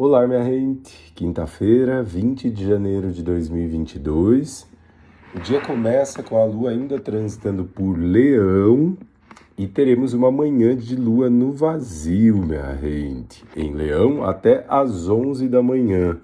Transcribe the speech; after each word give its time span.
Olá, 0.00 0.28
minha 0.28 0.44
gente. 0.44 1.12
Quinta-feira, 1.12 2.04
20 2.04 2.50
de 2.50 2.68
janeiro 2.68 3.10
de 3.10 3.20
2022. 3.20 4.64
O 5.34 5.40
dia 5.40 5.60
começa 5.60 6.22
com 6.22 6.40
a 6.40 6.44
lua 6.44 6.70
ainda 6.70 7.00
transitando 7.00 7.64
por 7.64 7.98
Leão 7.98 8.96
e 9.58 9.66
teremos 9.66 10.14
uma 10.14 10.30
manhã 10.30 10.76
de 10.76 10.94
lua 10.94 11.28
no 11.28 11.50
vazio, 11.50 12.36
minha 12.36 12.76
gente. 12.76 13.44
Em 13.56 13.74
Leão 13.74 14.22
até 14.22 14.64
às 14.68 15.08
11 15.08 15.48
da 15.48 15.60
manhã. 15.60 16.16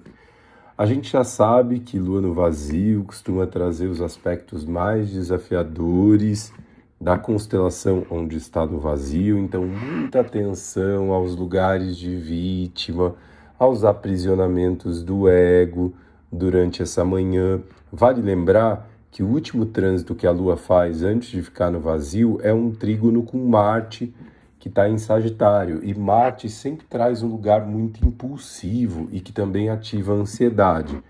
A 0.77 0.85
gente 0.85 1.11
já 1.11 1.25
sabe 1.25 1.81
que 1.81 1.99
lua 1.99 2.21
no 2.21 2.33
vazio 2.33 3.03
costuma 3.03 3.45
trazer 3.45 3.87
os 3.87 3.99
aspectos 3.99 4.63
mais 4.63 5.11
desafiadores 5.11 6.53
da 6.99 7.17
constelação 7.17 8.05
onde 8.09 8.37
está 8.37 8.65
no 8.65 8.79
vazio, 8.79 9.37
então 9.37 9.65
muita 9.67 10.21
atenção 10.21 11.11
aos 11.11 11.35
lugares 11.35 11.97
de 11.97 12.15
vítima 12.15 13.15
aos 13.57 13.83
aprisionamentos 13.83 15.03
do 15.03 15.29
ego 15.29 15.93
durante 16.31 16.81
essa 16.81 17.03
manhã. 17.05 17.61
Vale 17.91 18.21
lembrar 18.21 18.89
que 19.09 19.23
o 19.23 19.27
último 19.27 19.65
trânsito 19.65 20.13
que 20.13 20.27
a 20.27 20.31
Lua 20.31 20.57
faz 20.57 21.01
antes 21.01 21.29
de 21.29 21.41
ficar 21.41 21.71
no 21.71 21.79
vazio 21.79 22.37
é 22.43 22.53
um 22.53 22.71
trígono 22.71 23.23
com 23.23 23.37
Marte, 23.37 24.13
que 24.59 24.67
está 24.67 24.89
em 24.89 24.97
Sagitário. 24.97 25.79
E 25.83 25.93
Marte 25.93 26.49
sempre 26.49 26.85
traz 26.89 27.23
um 27.23 27.29
lugar 27.29 27.65
muito 27.65 28.05
impulsivo 28.05 29.07
e 29.11 29.21
que 29.21 29.31
também 29.31 29.69
ativa 29.69 30.11
a 30.11 30.17
ansiedade. 30.17 31.01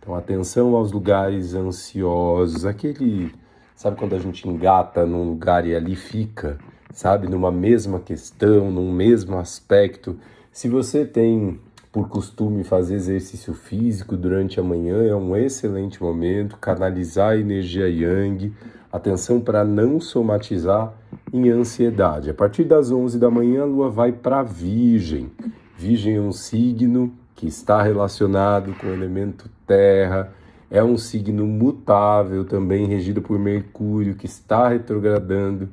Então, 0.00 0.16
atenção 0.16 0.74
aos 0.74 0.90
lugares 0.90 1.54
ansiosos, 1.54 2.66
aquele. 2.66 3.32
Sabe 3.76 3.96
quando 3.96 4.16
a 4.16 4.18
gente 4.18 4.48
engata 4.48 5.06
num 5.06 5.28
lugar 5.28 5.64
e 5.64 5.74
ali 5.74 5.94
fica, 5.94 6.58
sabe? 6.92 7.28
Numa 7.28 7.52
mesma 7.52 8.00
questão, 8.00 8.70
num 8.70 8.90
mesmo 8.90 9.38
aspecto. 9.38 10.18
Se 10.50 10.68
você 10.68 11.04
tem 11.04 11.60
por 11.92 12.08
costume 12.08 12.64
fazer 12.64 12.94
exercício 12.94 13.52
físico 13.52 14.16
durante 14.16 14.58
a 14.58 14.62
manhã 14.62 15.02
é 15.02 15.14
um 15.14 15.36
excelente 15.36 16.02
momento, 16.02 16.56
canalizar 16.56 17.32
a 17.32 17.36
energia 17.36 17.86
yang, 17.86 18.50
atenção 18.90 19.38
para 19.38 19.62
não 19.62 20.00
somatizar 20.00 20.94
em 21.30 21.50
ansiedade. 21.50 22.30
A 22.30 22.34
partir 22.34 22.64
das 22.64 22.90
11 22.90 23.18
da 23.18 23.30
manhã 23.30 23.62
a 23.62 23.66
lua 23.66 23.90
vai 23.90 24.10
para 24.10 24.42
Virgem. 24.42 25.30
Virgem 25.76 26.16
é 26.16 26.20
um 26.20 26.32
signo 26.32 27.12
que 27.34 27.46
está 27.46 27.82
relacionado 27.82 28.72
com 28.80 28.86
o 28.86 28.92
elemento 28.92 29.50
terra, 29.66 30.32
é 30.70 30.82
um 30.82 30.96
signo 30.96 31.46
mutável 31.46 32.46
também 32.46 32.86
regido 32.86 33.20
por 33.20 33.38
Mercúrio 33.38 34.14
que 34.14 34.24
está 34.24 34.68
retrogradando 34.68 35.68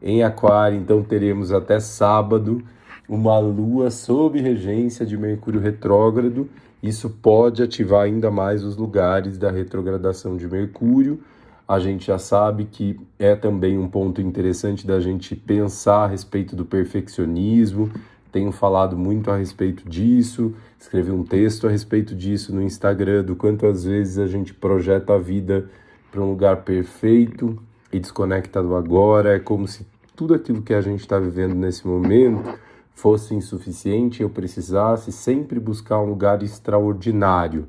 em 0.00 0.22
Aquário, 0.22 0.78
então 0.78 1.02
teremos 1.02 1.52
até 1.52 1.78
sábado 1.78 2.62
uma 3.08 3.38
lua 3.38 3.90
sob 3.90 4.40
regência 4.40 5.06
de 5.06 5.16
Mercúrio 5.16 5.60
retrógrado. 5.60 6.48
Isso 6.82 7.08
pode 7.08 7.62
ativar 7.62 8.02
ainda 8.02 8.30
mais 8.30 8.62
os 8.62 8.76
lugares 8.76 9.38
da 9.38 9.50
retrogradação 9.50 10.36
de 10.36 10.46
Mercúrio. 10.46 11.20
A 11.66 11.78
gente 11.78 12.06
já 12.06 12.18
sabe 12.18 12.64
que 12.64 12.98
é 13.18 13.34
também 13.34 13.78
um 13.78 13.88
ponto 13.88 14.20
interessante 14.20 14.86
da 14.86 15.00
gente 15.00 15.34
pensar 15.34 16.04
a 16.04 16.06
respeito 16.06 16.54
do 16.54 16.64
perfeccionismo. 16.64 17.90
Tenho 18.30 18.52
falado 18.52 18.96
muito 18.96 19.30
a 19.30 19.36
respeito 19.36 19.88
disso, 19.88 20.54
escrevi 20.78 21.10
um 21.10 21.24
texto 21.24 21.66
a 21.66 21.70
respeito 21.70 22.14
disso 22.14 22.54
no 22.54 22.62
Instagram, 22.62 23.24
do 23.24 23.34
quanto 23.34 23.66
às 23.66 23.84
vezes 23.84 24.18
a 24.18 24.26
gente 24.26 24.52
projeta 24.52 25.14
a 25.14 25.18
vida 25.18 25.68
para 26.12 26.20
um 26.20 26.30
lugar 26.30 26.58
perfeito 26.58 27.58
e 27.90 27.98
desconecta 27.98 28.62
do 28.62 28.76
agora. 28.76 29.34
É 29.34 29.38
como 29.38 29.66
se 29.66 29.86
tudo 30.14 30.34
aquilo 30.34 30.62
que 30.62 30.74
a 30.74 30.80
gente 30.80 31.00
está 31.00 31.18
vivendo 31.18 31.54
nesse 31.54 31.86
momento 31.86 32.58
fosse 32.98 33.32
insuficiente, 33.32 34.22
eu 34.22 34.28
precisasse 34.28 35.12
sempre 35.12 35.60
buscar 35.60 36.00
um 36.00 36.06
lugar 36.06 36.42
extraordinário, 36.42 37.68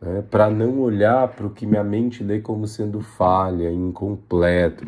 né, 0.00 0.24
para 0.28 0.50
não 0.50 0.80
olhar 0.80 1.28
para 1.28 1.46
o 1.46 1.50
que 1.50 1.64
minha 1.64 1.84
mente 1.84 2.24
lê 2.24 2.40
como 2.40 2.66
sendo 2.66 3.00
falha, 3.00 3.70
incompleto. 3.70 4.84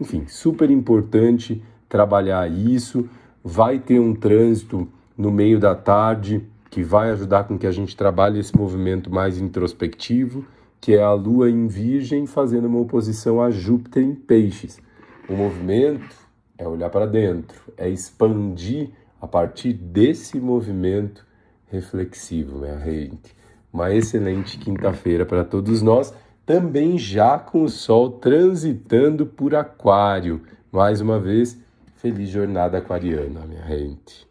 Enfim, 0.00 0.24
super 0.26 0.68
importante 0.72 1.62
trabalhar 1.88 2.50
isso. 2.50 3.08
Vai 3.44 3.78
ter 3.78 4.00
um 4.00 4.12
trânsito 4.12 4.88
no 5.16 5.30
meio 5.30 5.60
da 5.60 5.74
tarde 5.74 6.44
que 6.68 6.82
vai 6.82 7.10
ajudar 7.12 7.44
com 7.44 7.56
que 7.56 7.66
a 7.66 7.70
gente 7.70 7.96
trabalhe 7.96 8.40
esse 8.40 8.56
movimento 8.56 9.08
mais 9.08 9.38
introspectivo, 9.38 10.44
que 10.80 10.94
é 10.94 11.02
a 11.02 11.12
Lua 11.12 11.48
em 11.48 11.68
Virgem 11.68 12.26
fazendo 12.26 12.66
uma 12.66 12.80
oposição 12.80 13.40
a 13.40 13.52
Júpiter 13.52 14.02
em 14.02 14.16
Peixes. 14.16 14.80
O 15.28 15.34
movimento 15.34 16.16
é 16.58 16.66
olhar 16.66 16.90
para 16.90 17.06
dentro, 17.06 17.62
é 17.76 17.88
expandir 17.88 18.90
a 19.20 19.26
partir 19.26 19.72
desse 19.72 20.38
movimento 20.38 21.26
reflexivo, 21.66 22.58
minha 22.58 22.78
gente. 22.80 23.36
Uma 23.72 23.92
excelente 23.92 24.58
quinta-feira 24.58 25.26
para 25.26 25.44
todos 25.44 25.82
nós, 25.82 26.14
também 26.46 26.96
já 26.96 27.38
com 27.38 27.62
o 27.62 27.68
Sol 27.68 28.12
transitando 28.12 29.26
por 29.26 29.54
Aquário. 29.54 30.42
Mais 30.72 31.00
uma 31.00 31.18
vez, 31.18 31.58
feliz 31.96 32.28
jornada 32.28 32.78
aquariana, 32.78 33.46
minha 33.46 33.66
gente. 33.66 34.27